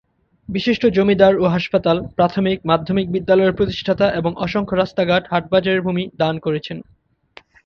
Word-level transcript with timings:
বিশিষ্ট 0.49 0.85
জমিদার 0.87 1.33
ও 1.35 1.45
হাসপাতাল, 1.47 1.97
প্রথমিক-মাধ্যমিক 2.15 3.07
বিদ্যালয়ের 3.11 3.53
প্রতিষ্ঠাতা 3.53 4.05
এবং 4.11 4.31
অসংখ্য 4.37 4.75
রাস্তাঘাঁট, 4.75 5.23
হাটবাজারের 5.31 5.81
ভূমি 5.81 6.03
দান 6.17 6.35
করেছেন। 6.39 6.77